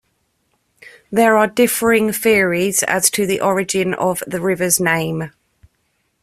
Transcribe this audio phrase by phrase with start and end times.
[1.11, 5.29] There are differing theories as to the origin of the river's name.